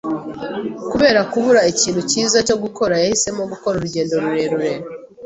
[0.91, 4.71] Kubera kubura ikintu cyiza cyo gukora, yahisemo gukora urugendo rurerure.